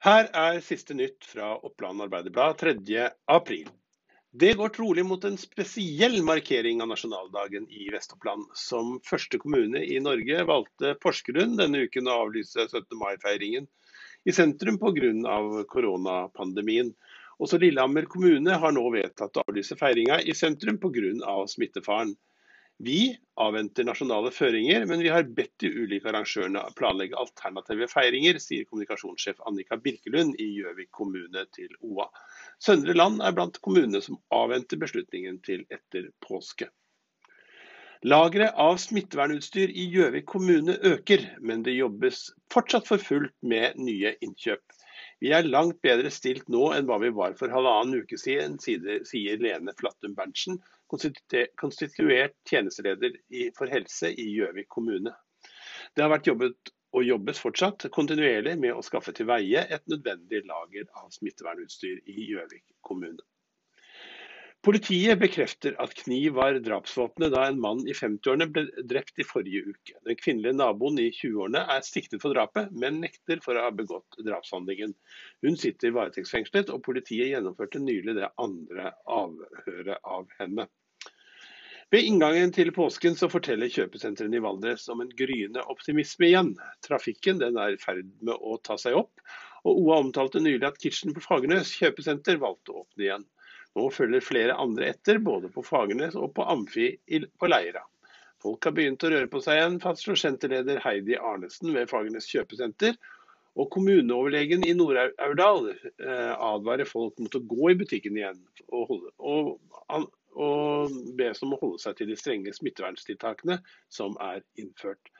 Her 0.00 0.30
er 0.32 0.62
siste 0.64 0.94
nytt 0.96 1.26
fra 1.28 1.58
Oppland 1.60 2.00
Arbeiderblad 2.00 2.54
3. 2.62 3.02
april. 3.28 3.66
Det 4.32 4.54
går 4.56 4.70
trolig 4.72 5.02
mot 5.04 5.24
en 5.28 5.36
spesiell 5.36 6.22
markering 6.24 6.80
av 6.80 6.88
nasjonaldagen 6.88 7.66
i 7.68 7.90
Vest-Oppland. 7.92 8.46
Som 8.56 8.94
første 9.04 9.36
kommune 9.42 9.82
i 9.84 9.98
Norge 10.00 10.38
valgte 10.48 10.94
Porsgrunn 11.04 11.52
denne 11.58 11.82
uken 11.84 12.08
å 12.08 12.16
avlyse 12.22 12.64
17. 12.64 12.96
mai-feiringen 12.96 13.68
i 14.24 14.32
sentrum 14.32 14.80
pga. 14.80 15.12
koronapandemien. 15.68 16.94
Også 17.36 17.60
Lillehammer 17.60 18.08
kommune 18.08 18.56
har 18.56 18.72
nå 18.72 18.86
vedtatt 18.96 19.36
å 19.36 19.44
avlyse 19.44 19.76
feiringa 19.76 20.22
i 20.24 20.32
sentrum 20.32 20.80
pga. 20.80 21.36
smittefaren. 21.44 22.16
Vi 22.80 23.10
avventer 23.36 23.84
nasjonale 23.84 24.30
føringer, 24.32 24.86
men 24.88 25.02
vi 25.04 25.10
har 25.12 25.26
bedt 25.36 25.52
de 25.60 25.68
ulike 25.82 26.08
arrangørene 26.08 26.62
planlegge 26.78 27.18
alternative 27.20 27.88
feiringer, 27.92 28.38
sier 28.40 28.64
kommunikasjonssjef 28.64 29.42
Annika 29.50 29.76
Birkelund 29.76 30.38
i 30.40 30.46
Gjøvik 30.54 30.88
kommune 30.96 31.44
til 31.52 31.74
OA. 31.84 32.06
Søndre 32.56 32.96
Land 32.96 33.20
er 33.20 33.36
blant 33.36 33.60
kommunene 33.60 34.00
som 34.04 34.16
avventer 34.32 34.80
beslutningen 34.80 35.42
til 35.44 35.66
etter 35.68 36.08
påske. 36.24 36.70
Lageret 38.08 38.56
av 38.56 38.78
smittevernutstyr 38.80 39.76
i 39.76 39.84
Gjøvik 39.92 40.24
kommune 40.32 40.78
øker, 40.80 41.26
men 41.44 41.60
det 41.66 41.76
jobbes 41.76 42.30
fortsatt 42.48 42.88
for 42.88 43.02
fullt 43.10 43.36
med 43.44 43.76
nye 43.76 44.14
innkjøp. 44.24 44.64
Vi 45.20 45.30
er 45.36 45.44
langt 45.44 45.82
bedre 45.84 46.10
stilt 46.12 46.48
nå 46.48 46.70
enn 46.72 46.86
hva 46.88 46.96
vi 47.02 47.10
var 47.12 47.34
for 47.36 47.52
halvannen 47.52 48.00
uke 48.00 48.16
siden, 48.20 48.56
sier 48.62 49.42
Lene 49.44 49.74
Flattum 49.76 50.14
Berntsen, 50.16 50.56
konstituert 50.90 52.36
tjenesteleder 52.48 53.18
for 53.58 53.68
helse 53.68 54.14
i 54.16 54.30
Gjøvik 54.32 54.70
kommune. 54.72 55.12
Det 55.92 56.04
har 56.04 56.12
vært 56.14 56.30
jobbet 56.30 56.72
og 56.96 57.04
jobbes 57.06 57.38
fortsatt 57.42 57.84
kontinuerlig 57.94 58.56
med 58.58 58.74
å 58.74 58.82
skaffe 58.82 59.12
til 59.14 59.28
veie 59.28 59.66
et 59.68 59.84
nødvendig 59.92 60.40
lager 60.48 60.88
av 60.98 61.12
smittevernutstyr 61.14 62.00
i 62.10 62.30
Gjøvik 62.32 62.64
kommune. 62.86 63.22
Politiet 64.60 65.16
bekrefter 65.16 65.72
at 65.80 65.94
kniv 65.96 66.34
var 66.36 66.58
drapsvåpenet 66.60 67.30
da 67.32 67.46
en 67.48 67.60
mann 67.62 67.78
i 67.88 67.94
50-årene 67.96 68.46
ble 68.52 68.66
drept 68.90 69.22
i 69.22 69.24
forrige 69.24 69.70
uke. 69.72 69.94
Den 70.04 70.18
kvinnelige 70.20 70.58
naboen 70.58 71.00
i 71.00 71.06
20-årene 71.16 71.62
er 71.76 71.86
siktet 71.86 72.20
for 72.20 72.36
drapet, 72.36 72.68
men 72.82 72.98
nekter 73.00 73.40
for 73.40 73.56
å 73.56 73.62
ha 73.64 73.70
begått 73.72 74.18
drapshandlingen. 74.26 74.92
Hun 75.46 75.56
sitter 75.56 75.96
varetektsfengslet, 75.96 76.74
og 76.74 76.84
politiet 76.84 77.30
gjennomførte 77.30 77.80
nylig 77.80 78.18
det 78.20 78.28
andre 78.36 78.92
avhøret 79.08 79.96
av 80.04 80.28
henne. 80.42 80.68
Ved 81.90 82.04
inngangen 82.06 82.52
til 82.52 82.68
påsken 82.76 83.16
så 83.16 83.32
forteller 83.32 83.72
kjøpesentrene 83.72 84.36
i 84.36 84.44
Valdres 84.44 84.84
om 84.92 85.00
en 85.00 85.16
gryende 85.16 85.64
optimisme 85.72 86.28
igjen. 86.28 86.52
Trafikken 86.84 87.40
den 87.40 87.56
er 87.58 87.78
i 87.78 87.80
ferd 87.80 88.12
med 88.20 88.36
å 88.36 88.60
ta 88.60 88.76
seg 88.78 89.00
opp, 89.00 89.24
og 89.64 89.86
OA 89.86 90.02
omtalte 90.04 90.44
nylig 90.44 90.68
at 90.68 90.78
Kitchen 90.84 91.16
på 91.16 91.24
Fagernes 91.24 91.72
kjøpesenter 91.80 92.36
valgte 92.44 92.76
å 92.76 92.84
åpne 92.84 93.08
igjen. 93.08 93.30
Nå 93.78 93.86
følger 93.94 94.24
flere 94.24 94.58
andre 94.58 94.90
etter, 94.90 95.20
både 95.22 95.50
på 95.54 95.62
Fagernes 95.66 96.16
og 96.18 96.32
på 96.34 96.46
Amfi 96.50 96.92
på 97.38 97.50
Leira. 97.50 97.84
Folk 98.40 98.64
har 98.64 98.74
begynt 98.74 99.04
å 99.04 99.10
røre 99.12 99.28
på 99.30 99.42
seg 99.44 99.58
igjen, 99.58 99.80
fastslår 99.82 100.18
senterleder 100.18 100.80
Heidi 100.82 101.18
Arnesen 101.18 101.74
ved 101.76 101.90
Fagernes 101.90 102.28
kjøpesenter. 102.30 102.96
Og 103.58 103.66
kommuneoverlegen 103.74 104.62
i 104.64 104.72
Nord-Aurdal 104.78 105.72
eh, 105.74 106.32
advarer 106.32 106.88
folk 106.88 107.18
mot 107.20 107.34
å 107.34 107.42
gå 107.50 107.72
i 107.72 107.76
butikken 107.82 108.16
igjen. 108.16 108.38
Og, 108.70 108.86
holde, 108.88 109.12
og 109.18 110.08
og 110.38 110.92
bes 111.18 111.42
om 111.42 111.54
å 111.54 111.60
holde 111.60 111.80
seg 111.82 111.96
til 111.98 112.10
de 112.10 112.16
strenge 112.18 112.52
smitteverntiltakene 112.54 113.58
som 113.92 114.16
er 114.22 114.42
innført. 114.60 115.10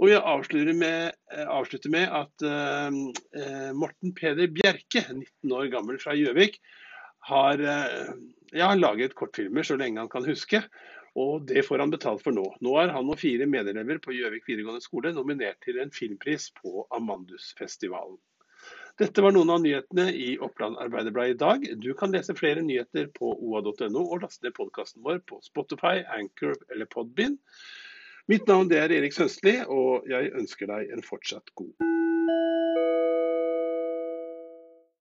Og 0.00 0.08
Jeg 0.08 0.22
avslutter 0.24 0.72
med, 0.72 1.12
eh, 1.32 1.44
avslutter 1.44 1.90
med 1.92 2.08
at 2.08 2.42
uh, 2.42 3.72
Morten 3.76 4.14
Peder 4.16 4.48
Bjerke, 4.48 5.02
19 5.12 5.52
år 5.52 5.68
gammel 5.68 5.98
fra 6.00 6.14
Gjøvik, 6.16 6.56
har 7.28 7.60
uh, 7.60 8.14
ja, 8.52 8.70
laget 8.74 9.14
kortfilmer 9.14 9.66
så 9.66 9.76
lenge 9.80 10.00
han 10.00 10.10
kan 10.12 10.26
huske. 10.26 10.62
Og 11.18 11.42
det 11.46 11.64
får 11.66 11.82
han 11.82 11.90
betalt 11.90 12.22
for 12.22 12.34
nå. 12.34 12.44
Nå 12.62 12.74
er 12.78 12.92
han 12.94 13.08
og 13.10 13.18
fire 13.18 13.46
medelever 13.50 13.98
på 14.02 14.14
Gjøvik 14.14 14.46
videregående 14.46 14.84
skole 14.84 15.10
nominert 15.16 15.58
til 15.64 15.80
en 15.82 15.90
filmpris 15.90 16.52
på 16.60 16.86
Amandusfestivalen. 16.94 18.18
Dette 19.00 19.22
var 19.24 19.32
noen 19.32 19.50
av 19.50 19.62
nyhetene 19.64 20.10
i 20.12 20.34
Oppland 20.44 20.76
Arbeiderblad 20.78 21.32
i 21.32 21.38
dag. 21.40 21.62
Du 21.82 21.92
kan 21.98 22.12
lese 22.12 22.36
flere 22.36 22.62
nyheter 22.62 23.08
på 23.16 23.32
oa.no 23.32 24.02
og 24.04 24.26
laste 24.26 24.44
ned 24.46 24.54
podkasten 24.58 25.02
vår 25.06 25.22
på 25.26 25.40
Spotify, 25.42 26.04
Anchor 26.04 26.58
eller 26.70 26.90
Podbind. 26.90 27.40
Mitt 28.28 28.46
navn 28.46 28.70
er 28.76 28.92
Erik 28.92 29.16
Sønstli, 29.16 29.56
og 29.66 30.06
jeg 30.10 30.34
ønsker 30.38 30.68
deg 30.70 30.92
en 30.94 31.02
fortsatt 31.02 31.50
god 31.58 31.72